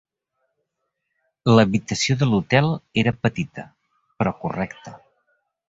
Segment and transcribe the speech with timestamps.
[1.57, 2.71] L'habitació de l'hotel
[3.03, 3.69] era petita,
[4.19, 4.99] però correcta.